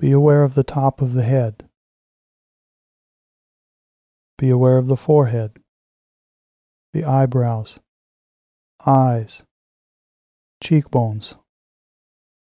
Be 0.00 0.10
aware 0.10 0.42
of 0.42 0.54
the 0.54 0.64
top 0.64 1.02
of 1.02 1.12
the 1.12 1.22
head. 1.22 1.68
Be 4.38 4.48
aware 4.48 4.78
of 4.78 4.86
the 4.86 4.96
forehead, 4.96 5.58
the 6.94 7.04
eyebrows, 7.04 7.78
eyes, 8.86 9.42
cheekbones, 10.62 11.36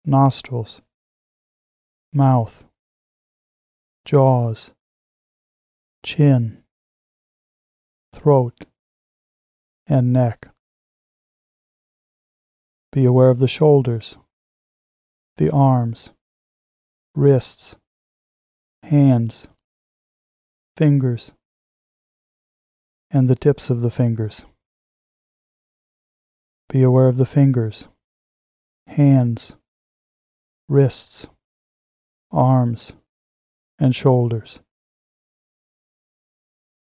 nostrils, 0.04 0.82
mouth, 2.12 2.66
jaws, 4.06 4.72
chin, 6.04 6.64
throat, 8.14 8.66
and 9.88 10.12
neck. 10.12 10.50
Be 12.92 13.06
aware 13.06 13.30
of 13.30 13.40
the 13.40 13.48
shoulders, 13.48 14.18
the 15.38 15.50
arms, 15.50 16.12
wrists, 17.16 17.76
hands, 18.84 19.48
fingers, 20.78 21.32
and 23.10 23.28
the 23.28 23.36
tips 23.36 23.70
of 23.70 23.82
the 23.82 23.92
fingers. 23.92 24.46
Be 26.70 26.84
aware 26.84 27.08
of 27.08 27.18
the 27.18 27.26
fingers, 27.26 27.90
hands, 28.88 29.56
wrists, 30.70 31.28
arms, 32.32 32.94
and 33.82 33.96
shoulders. 33.96 34.60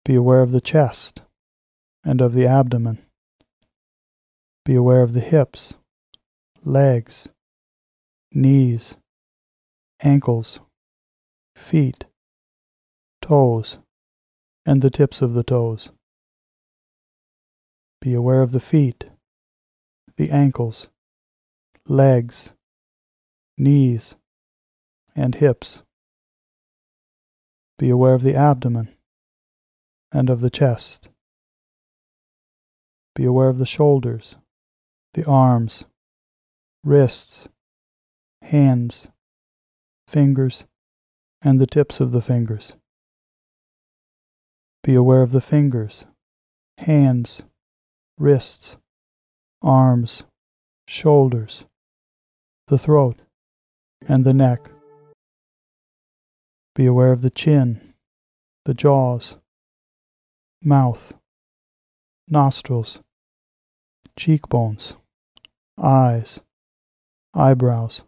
Be 0.06 0.14
aware 0.14 0.40
of 0.40 0.50
the 0.50 0.62
chest 0.62 1.22
and 2.02 2.22
of 2.22 2.32
the 2.32 2.46
abdomen. 2.46 2.98
Be 4.64 4.74
aware 4.74 5.02
of 5.02 5.12
the 5.12 5.20
hips, 5.20 5.74
legs, 6.64 7.28
knees, 8.32 8.96
ankles, 10.00 10.60
feet, 11.54 12.06
toes, 13.20 13.78
and 14.64 14.80
the 14.80 14.90
tips 14.90 15.20
of 15.20 15.34
the 15.34 15.44
toes. 15.44 15.90
Be 18.00 18.14
aware 18.14 18.40
of 18.40 18.52
the 18.52 18.60
feet, 18.60 19.04
the 20.16 20.30
ankles, 20.30 20.88
legs, 21.86 22.52
knees, 23.58 24.14
and 25.14 25.34
hips. 25.34 25.82
Be 27.78 27.90
aware 27.90 28.14
of 28.14 28.22
the 28.22 28.34
abdomen 28.34 28.88
and 30.10 30.30
of 30.30 30.40
the 30.40 30.50
chest. 30.50 31.08
Be 33.14 33.24
aware 33.24 33.48
of 33.48 33.58
the 33.58 33.66
shoulders, 33.66 34.36
the 35.14 35.24
arms, 35.24 35.84
wrists, 36.84 37.48
hands, 38.42 39.08
fingers, 40.08 40.64
and 41.42 41.60
the 41.60 41.66
tips 41.66 42.00
of 42.00 42.12
the 42.12 42.22
fingers. 42.22 42.74
Be 44.82 44.94
aware 44.94 45.22
of 45.22 45.32
the 45.32 45.40
fingers, 45.40 46.06
hands, 46.78 47.42
wrists, 48.18 48.76
arms, 49.62 50.22
shoulders, 50.86 51.64
the 52.68 52.78
throat, 52.78 53.20
and 54.08 54.24
the 54.24 54.34
neck. 54.34 54.70
Be 56.76 56.84
aware 56.84 57.10
of 57.10 57.22
the 57.22 57.30
chin, 57.30 57.94
the 58.66 58.74
jaws, 58.74 59.38
mouth, 60.62 61.14
nostrils, 62.28 63.00
cheekbones, 64.14 64.96
eyes, 65.82 66.42
eyebrows, 67.32 68.02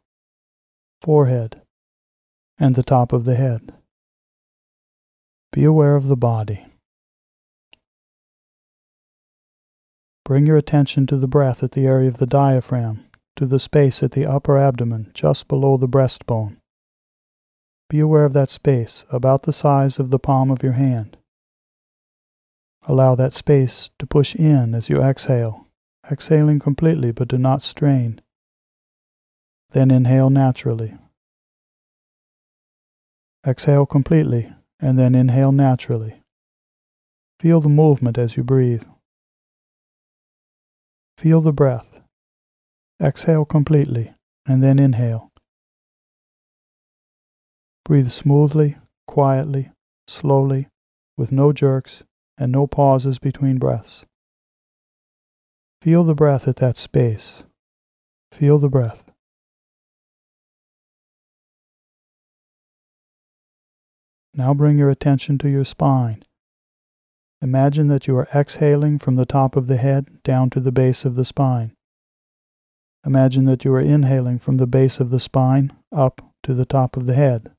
forehead, 1.00 1.62
and 2.58 2.74
the 2.74 2.82
top 2.82 3.14
of 3.14 3.24
the 3.24 3.36
head. 3.36 3.72
Be 5.50 5.64
aware 5.64 5.96
of 5.96 6.08
the 6.08 6.16
body. 6.16 6.66
Bring 10.26 10.46
your 10.46 10.58
attention 10.58 11.06
to 11.06 11.16
the 11.16 11.26
breath 11.26 11.62
at 11.62 11.72
the 11.72 11.86
area 11.86 12.08
of 12.08 12.18
the 12.18 12.26
diaphragm, 12.26 13.06
to 13.36 13.46
the 13.46 13.58
space 13.58 14.02
at 14.02 14.12
the 14.12 14.26
upper 14.26 14.58
abdomen 14.58 15.10
just 15.14 15.48
below 15.48 15.78
the 15.78 15.88
breastbone. 15.88 16.58
Be 17.88 18.00
aware 18.00 18.24
of 18.24 18.34
that 18.34 18.50
space, 18.50 19.04
about 19.10 19.42
the 19.42 19.52
size 19.52 19.98
of 19.98 20.10
the 20.10 20.18
palm 20.18 20.50
of 20.50 20.62
your 20.62 20.72
hand. 20.72 21.16
Allow 22.86 23.14
that 23.14 23.32
space 23.32 23.90
to 23.98 24.06
push 24.06 24.34
in 24.34 24.74
as 24.74 24.88
you 24.88 25.02
exhale, 25.02 25.66
exhaling 26.10 26.58
completely 26.58 27.12
but 27.12 27.28
do 27.28 27.38
not 27.38 27.62
strain. 27.62 28.20
Then 29.70 29.90
inhale 29.90 30.30
naturally. 30.30 30.96
Exhale 33.46 33.86
completely 33.86 34.52
and 34.80 34.98
then 34.98 35.14
inhale 35.14 35.52
naturally. 35.52 36.22
Feel 37.40 37.60
the 37.60 37.68
movement 37.68 38.18
as 38.18 38.36
you 38.36 38.42
breathe. 38.42 38.84
Feel 41.16 41.40
the 41.40 41.52
breath. 41.52 42.00
Exhale 43.02 43.44
completely 43.44 44.14
and 44.46 44.62
then 44.62 44.78
inhale. 44.78 45.27
Breathe 47.88 48.10
smoothly, 48.10 48.76
quietly, 49.06 49.70
slowly, 50.06 50.68
with 51.16 51.32
no 51.32 51.54
jerks 51.54 52.02
and 52.36 52.52
no 52.52 52.66
pauses 52.66 53.18
between 53.18 53.56
breaths. 53.56 54.04
Feel 55.80 56.04
the 56.04 56.14
breath 56.14 56.46
at 56.46 56.56
that 56.56 56.76
space. 56.76 57.44
Feel 58.30 58.58
the 58.58 58.68
breath. 58.68 59.10
Now 64.34 64.52
bring 64.52 64.76
your 64.76 64.90
attention 64.90 65.38
to 65.38 65.48
your 65.48 65.64
spine. 65.64 66.22
Imagine 67.40 67.88
that 67.88 68.06
you 68.06 68.14
are 68.18 68.28
exhaling 68.34 68.98
from 68.98 69.16
the 69.16 69.24
top 69.24 69.56
of 69.56 69.66
the 69.66 69.78
head 69.78 70.22
down 70.22 70.50
to 70.50 70.60
the 70.60 70.72
base 70.72 71.06
of 71.06 71.14
the 71.14 71.24
spine. 71.24 71.72
Imagine 73.06 73.46
that 73.46 73.64
you 73.64 73.72
are 73.72 73.80
inhaling 73.80 74.38
from 74.38 74.58
the 74.58 74.66
base 74.66 75.00
of 75.00 75.08
the 75.08 75.18
spine 75.18 75.72
up 75.90 76.20
to 76.42 76.52
the 76.52 76.66
top 76.66 76.94
of 76.94 77.06
the 77.06 77.14
head. 77.14 77.50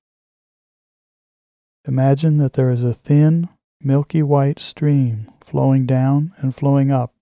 Imagine 1.90 2.38
that 2.38 2.54
there 2.54 2.70
is 2.70 2.84
a 2.84 2.94
thin, 2.94 3.50
milky 3.82 4.22
white 4.22 4.60
stream 4.60 5.28
flowing 5.44 5.88
down 5.88 6.34
and 6.38 6.56
flowing 6.56 6.92
up. 6.92 7.16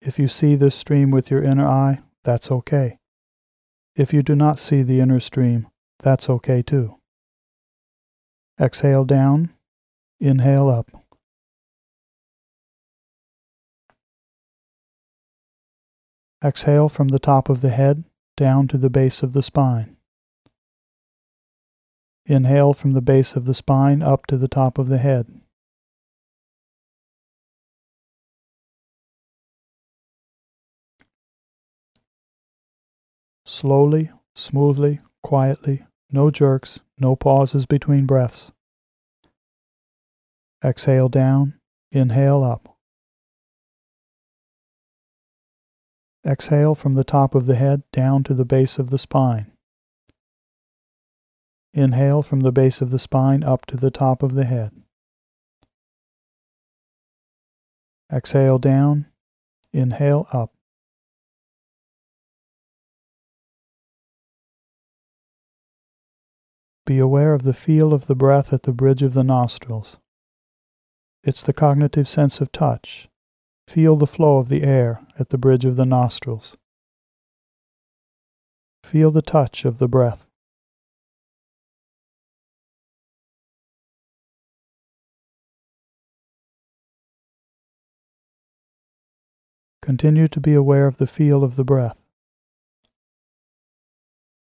If 0.00 0.18
you 0.18 0.28
see 0.28 0.54
this 0.54 0.74
stream 0.74 1.10
with 1.10 1.30
your 1.30 1.44
inner 1.44 1.68
eye, 1.68 2.00
that's 2.24 2.50
okay. 2.50 2.96
If 3.94 4.14
you 4.14 4.22
do 4.22 4.34
not 4.34 4.58
see 4.58 4.80
the 4.80 4.98
inner 5.00 5.20
stream, 5.20 5.68
that's 6.02 6.30
okay 6.30 6.62
too. 6.62 6.96
Exhale 8.58 9.04
down, 9.04 9.50
inhale 10.20 10.70
up. 10.70 10.90
Exhale 16.42 16.88
from 16.88 17.08
the 17.08 17.18
top 17.18 17.50
of 17.50 17.60
the 17.60 17.68
head 17.68 18.04
down 18.38 18.68
to 18.68 18.78
the 18.78 18.88
base 18.88 19.22
of 19.22 19.34
the 19.34 19.42
spine. 19.42 19.98
Inhale 22.26 22.72
from 22.72 22.92
the 22.92 23.02
base 23.02 23.34
of 23.34 23.44
the 23.46 23.54
spine 23.54 24.00
up 24.00 24.26
to 24.26 24.36
the 24.36 24.48
top 24.48 24.78
of 24.78 24.88
the 24.88 24.98
head. 24.98 25.26
Slowly, 33.44 34.10
smoothly, 34.34 35.00
quietly, 35.22 35.84
no 36.10 36.30
jerks, 36.30 36.80
no 36.98 37.16
pauses 37.16 37.66
between 37.66 38.06
breaths. 38.06 38.50
Exhale 40.64 41.08
down, 41.08 41.54
inhale 41.90 42.42
up. 42.44 42.76
Exhale 46.24 46.74
from 46.74 46.94
the 46.94 47.04
top 47.04 47.34
of 47.34 47.46
the 47.46 47.56
head 47.56 47.82
down 47.92 48.22
to 48.24 48.32
the 48.32 48.44
base 48.44 48.78
of 48.78 48.90
the 48.90 48.98
spine. 48.98 49.51
Inhale 51.74 52.22
from 52.22 52.40
the 52.40 52.52
base 52.52 52.80
of 52.80 52.90
the 52.90 52.98
spine 52.98 53.42
up 53.42 53.64
to 53.66 53.76
the 53.76 53.90
top 53.90 54.22
of 54.22 54.34
the 54.34 54.44
head. 54.44 54.72
Exhale 58.12 58.58
down, 58.58 59.06
inhale 59.72 60.26
up. 60.32 60.52
Be 66.84 66.98
aware 66.98 67.32
of 67.32 67.42
the 67.42 67.54
feel 67.54 67.94
of 67.94 68.06
the 68.06 68.14
breath 68.14 68.52
at 68.52 68.64
the 68.64 68.72
bridge 68.72 69.02
of 69.02 69.14
the 69.14 69.24
nostrils. 69.24 69.98
It's 71.24 71.42
the 71.42 71.54
cognitive 71.54 72.06
sense 72.06 72.40
of 72.40 72.52
touch. 72.52 73.08
Feel 73.66 73.96
the 73.96 74.06
flow 74.06 74.38
of 74.38 74.50
the 74.50 74.64
air 74.64 75.00
at 75.18 75.30
the 75.30 75.38
bridge 75.38 75.64
of 75.64 75.76
the 75.76 75.86
nostrils. 75.86 76.56
Feel 78.84 79.10
the 79.10 79.22
touch 79.22 79.64
of 79.64 79.78
the 79.78 79.88
breath. 79.88 80.26
Continue 89.92 90.26
to 90.26 90.40
be 90.40 90.54
aware 90.54 90.86
of 90.86 90.96
the 90.96 91.06
feel 91.06 91.44
of 91.44 91.56
the 91.56 91.64
breath. 91.64 91.98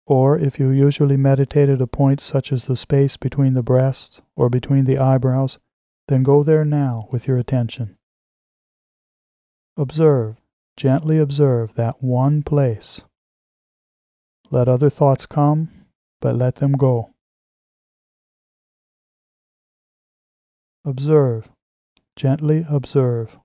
Or 0.06 0.38
if 0.38 0.60
you 0.60 0.70
usually 0.70 1.16
meditate 1.16 1.70
at 1.70 1.82
a 1.82 1.88
point 1.88 2.20
such 2.20 2.52
as 2.52 2.66
the 2.66 2.76
space 2.76 3.16
between 3.16 3.54
the 3.54 3.64
breasts 3.64 4.20
or 4.36 4.50
between 4.50 4.84
the 4.84 4.98
eyebrows, 4.98 5.58
then 6.10 6.24
go 6.24 6.44
there 6.44 6.66
now 6.66 7.08
with 7.10 7.26
your 7.26 7.38
attention. 7.38 7.96
Observe, 9.78 10.36
gently 10.76 11.18
observe 11.18 11.74
that 11.76 12.04
one 12.04 12.44
place. 12.44 13.00
Let 14.52 14.68
other 14.68 14.90
thoughts 14.90 15.26
come, 15.26 15.70
but 16.20 16.36
let 16.36 16.56
them 16.56 16.74
go. 16.74 17.12
Observe, 20.84 21.48
gently 22.18 22.66
observe. 22.68 23.40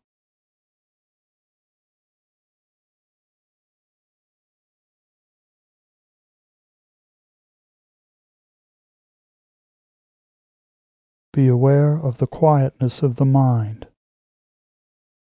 Be 11.34 11.48
aware 11.48 11.98
of 11.98 12.18
the 12.18 12.28
quietness 12.28 13.02
of 13.02 13.16
the 13.16 13.24
mind, 13.24 13.88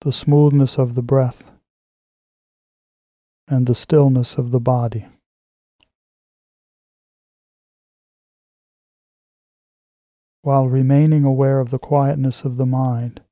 the 0.02 0.12
smoothness 0.12 0.78
of 0.78 0.94
the 0.94 1.02
breath, 1.02 1.50
and 3.48 3.66
the 3.66 3.74
stillness 3.74 4.38
of 4.38 4.52
the 4.52 4.60
body. 4.60 5.06
While 10.42 10.68
remaining 10.68 11.24
aware 11.24 11.58
of 11.58 11.70
the 11.70 11.80
quietness 11.80 12.44
of 12.44 12.58
the 12.58 12.66
mind, 12.66 13.22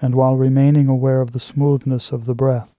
and 0.00 0.14
while 0.14 0.34
remaining 0.34 0.88
aware 0.88 1.20
of 1.20 1.32
the 1.32 1.40
smoothness 1.40 2.10
of 2.10 2.24
the 2.24 2.34
breath, 2.34 2.72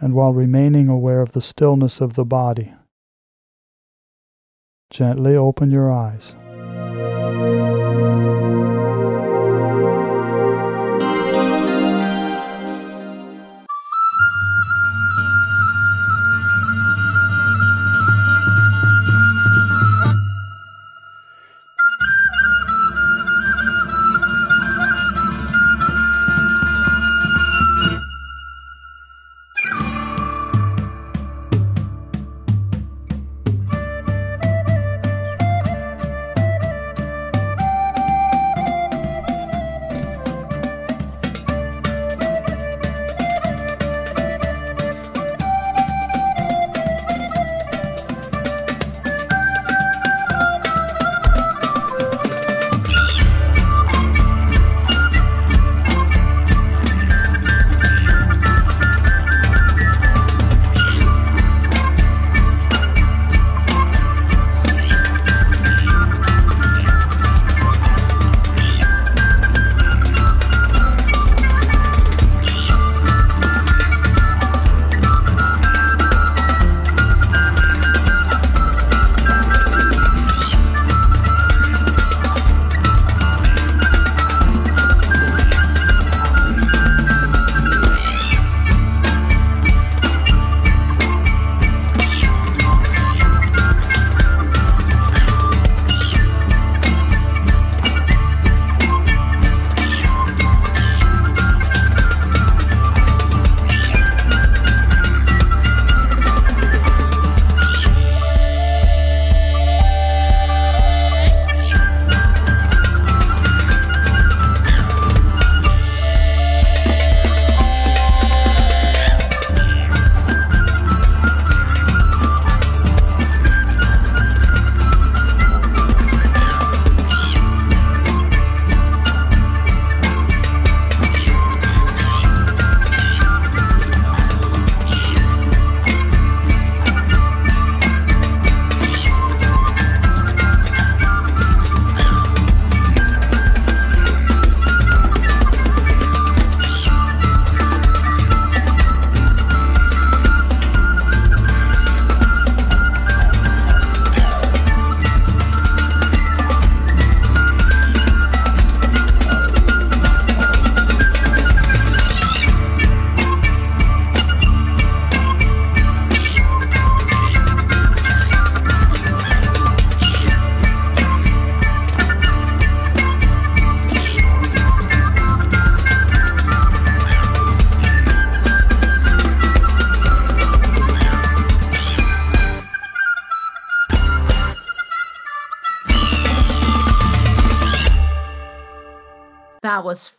and 0.00 0.14
while 0.14 0.32
remaining 0.32 0.88
aware 0.88 1.20
of 1.20 1.30
the 1.30 1.40
stillness 1.40 2.00
of 2.00 2.16
the 2.16 2.24
body, 2.24 2.74
gently 4.90 5.36
open 5.36 5.70
your 5.70 5.92
eyes. 5.92 6.34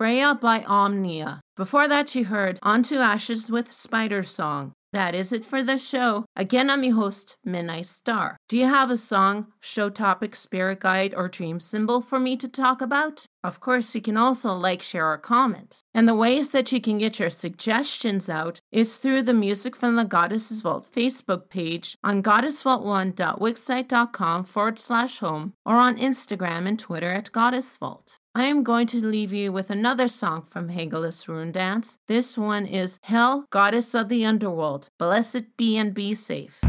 Freya 0.02 0.34
by 0.34 0.64
Omnia. 0.64 1.42
Before 1.56 1.88
that, 1.88 2.16
you 2.16 2.26
heard 2.26 2.58
Unto 2.64 2.96
Ashes 2.96 3.52
with 3.52 3.72
Spider 3.72 4.24
Song. 4.24 4.74
That 4.94 5.14
is 5.14 5.32
it 5.32 5.46
for 5.46 5.62
the 5.62 5.78
show. 5.78 6.26
Again, 6.36 6.72
I'm 6.72 6.84
your 6.84 6.96
host, 6.96 7.36
Midnight 7.46 7.86
Star. 7.86 8.38
Do 8.50 8.58
you 8.58 8.66
have 8.66 8.90
a 8.90 8.98
song, 8.98 9.54
show 9.60 9.92
topic, 9.92 10.36
spirit 10.36 10.80
guide, 10.80 11.14
or 11.16 11.28
dream 11.28 11.60
symbol 11.60 12.02
for 12.02 12.20
me 12.20 12.36
to 12.38 12.48
talk 12.48 12.82
about? 12.82 13.28
Of 13.44 13.60
course, 13.60 13.94
you 13.94 14.02
can 14.02 14.18
also 14.18 14.54
like, 14.54 14.82
share, 14.82 15.08
or 15.08 15.20
comment. 15.20 15.78
And 15.94 16.08
the 16.08 16.16
ways 16.16 16.50
that 16.50 16.72
you 16.72 16.82
can 16.82 16.98
get 16.98 17.20
your 17.20 17.30
suggestions 17.30 18.28
out 18.28 18.60
is 18.72 18.98
through 18.98 19.22
the 19.22 19.36
Music 19.36 19.76
from 19.76 19.98
the 19.98 20.04
Goddess's 20.04 20.64
Vault 20.64 20.88
Facebook 20.92 21.52
page 21.52 21.96
on 22.04 22.24
goddessvault1.wixsite.com 22.24 24.46
forward 24.46 24.80
slash 24.80 25.20
home 25.20 25.54
or 25.64 25.76
on 25.76 25.98
Instagram 25.98 26.68
and 26.68 26.80
Twitter 26.80 27.12
at 27.12 27.32
Goddess 27.32 27.78
Vault. 27.78 28.18
I 28.34 28.46
am 28.46 28.64
going 28.64 28.88
to 28.88 29.06
leave 29.06 29.34
you 29.34 29.52
with 29.52 29.70
another 29.70 30.08
song 30.08 30.44
from 30.44 30.70
Hagalaz 30.70 31.28
Runedance. 31.28 31.98
This 32.08 32.38
one 32.38 32.66
is 32.66 32.98
Hel, 33.04 33.46
Goddess 33.50 33.94
of 33.94 34.08
the 34.08 34.26
Underworld. 34.26 34.90
Blessed 34.98 35.58
be 35.58 35.78
and 35.78 35.94
be 35.94 36.16
safe. 36.16 36.62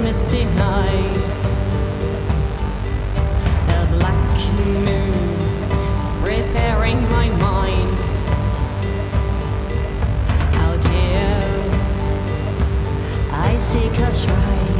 misty 0.00 0.44
night. 0.56 1.09
Seek 13.70 14.00
a 14.00 14.12
shrine. 14.12 14.79